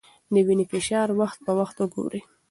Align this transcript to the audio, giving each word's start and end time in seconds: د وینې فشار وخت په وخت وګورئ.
د 0.33 0.35
وینې 0.47 0.65
فشار 0.71 1.07
وخت 1.21 1.39
په 1.45 1.51
وخت 1.59 1.75
وګورئ. 1.79 2.21